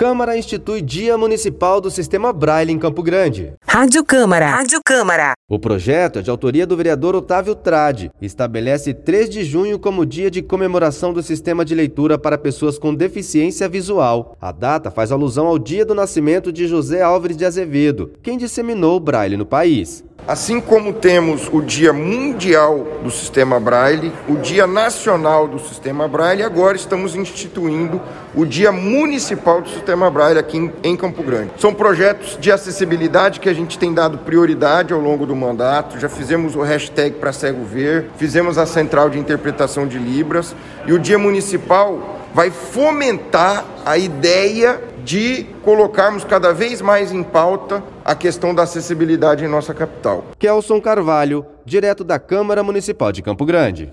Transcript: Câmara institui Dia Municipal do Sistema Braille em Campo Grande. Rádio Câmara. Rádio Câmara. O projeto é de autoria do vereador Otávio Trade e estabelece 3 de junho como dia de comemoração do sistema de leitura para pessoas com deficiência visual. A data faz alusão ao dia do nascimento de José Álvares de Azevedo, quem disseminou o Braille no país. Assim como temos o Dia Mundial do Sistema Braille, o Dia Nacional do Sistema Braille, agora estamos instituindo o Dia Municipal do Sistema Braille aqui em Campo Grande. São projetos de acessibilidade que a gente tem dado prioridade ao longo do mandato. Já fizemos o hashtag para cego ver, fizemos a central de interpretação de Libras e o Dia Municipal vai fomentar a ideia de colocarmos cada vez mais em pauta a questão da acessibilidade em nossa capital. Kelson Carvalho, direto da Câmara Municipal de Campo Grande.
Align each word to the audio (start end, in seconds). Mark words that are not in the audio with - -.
Câmara 0.00 0.34
institui 0.34 0.80
Dia 0.80 1.18
Municipal 1.18 1.78
do 1.78 1.90
Sistema 1.90 2.32
Braille 2.32 2.72
em 2.72 2.78
Campo 2.78 3.02
Grande. 3.02 3.52
Rádio 3.62 4.02
Câmara. 4.02 4.48
Rádio 4.48 4.80
Câmara. 4.82 5.34
O 5.46 5.58
projeto 5.58 6.20
é 6.20 6.22
de 6.22 6.30
autoria 6.30 6.66
do 6.66 6.74
vereador 6.74 7.14
Otávio 7.14 7.54
Trade 7.54 8.10
e 8.18 8.24
estabelece 8.24 8.94
3 8.94 9.28
de 9.28 9.44
junho 9.44 9.78
como 9.78 10.06
dia 10.06 10.30
de 10.30 10.40
comemoração 10.40 11.12
do 11.12 11.22
sistema 11.22 11.66
de 11.66 11.74
leitura 11.74 12.18
para 12.18 12.38
pessoas 12.38 12.78
com 12.78 12.94
deficiência 12.94 13.68
visual. 13.68 14.38
A 14.40 14.52
data 14.52 14.90
faz 14.90 15.12
alusão 15.12 15.46
ao 15.46 15.58
dia 15.58 15.84
do 15.84 15.94
nascimento 15.94 16.50
de 16.50 16.66
José 16.66 17.02
Álvares 17.02 17.36
de 17.36 17.44
Azevedo, 17.44 18.12
quem 18.22 18.38
disseminou 18.38 18.96
o 18.96 19.00
Braille 19.00 19.36
no 19.36 19.44
país. 19.44 20.02
Assim 20.28 20.60
como 20.60 20.92
temos 20.92 21.48
o 21.50 21.60
Dia 21.60 21.92
Mundial 21.92 22.86
do 23.02 23.10
Sistema 23.10 23.58
Braille, 23.58 24.12
o 24.28 24.36
Dia 24.36 24.66
Nacional 24.66 25.48
do 25.48 25.58
Sistema 25.58 26.06
Braille, 26.06 26.42
agora 26.42 26.76
estamos 26.76 27.16
instituindo 27.16 28.00
o 28.34 28.44
Dia 28.44 28.70
Municipal 28.70 29.62
do 29.62 29.68
Sistema 29.68 29.89
Braille 30.10 30.38
aqui 30.38 30.70
em 30.82 30.96
Campo 30.96 31.22
Grande. 31.22 31.50
São 31.58 31.72
projetos 31.72 32.36
de 32.40 32.50
acessibilidade 32.50 33.40
que 33.40 33.48
a 33.48 33.54
gente 33.54 33.78
tem 33.78 33.92
dado 33.92 34.18
prioridade 34.18 34.92
ao 34.92 35.00
longo 35.00 35.26
do 35.26 35.34
mandato. 35.34 35.98
Já 35.98 36.08
fizemos 36.08 36.54
o 36.56 36.62
hashtag 36.62 37.16
para 37.16 37.32
cego 37.32 37.64
ver, 37.64 38.06
fizemos 38.16 38.58
a 38.58 38.66
central 38.66 39.10
de 39.10 39.18
interpretação 39.18 39.86
de 39.86 39.98
Libras 39.98 40.54
e 40.86 40.92
o 40.92 40.98
Dia 40.98 41.18
Municipal 41.18 42.18
vai 42.34 42.50
fomentar 42.50 43.64
a 43.84 43.98
ideia 43.98 44.80
de 45.04 45.46
colocarmos 45.62 46.24
cada 46.24 46.52
vez 46.52 46.80
mais 46.80 47.10
em 47.10 47.22
pauta 47.22 47.82
a 48.04 48.14
questão 48.14 48.54
da 48.54 48.62
acessibilidade 48.62 49.44
em 49.44 49.48
nossa 49.48 49.74
capital. 49.74 50.24
Kelson 50.38 50.80
Carvalho, 50.80 51.44
direto 51.64 52.04
da 52.04 52.18
Câmara 52.18 52.62
Municipal 52.62 53.10
de 53.10 53.22
Campo 53.22 53.44
Grande. 53.44 53.92